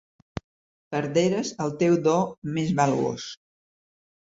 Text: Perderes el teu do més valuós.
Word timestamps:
Perderes 0.95 1.51
el 1.67 1.77
teu 1.85 1.95
do 2.09 2.17
més 2.57 2.75
valuós. 2.83 3.31